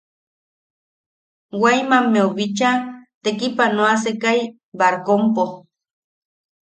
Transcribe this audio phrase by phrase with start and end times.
[1.59, 2.71] Guaymammeu bicha
[3.23, 4.37] tekipanoasekai
[4.79, 5.45] barkompo.